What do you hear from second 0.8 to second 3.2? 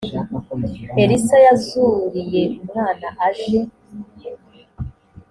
elisa yazuriye umwana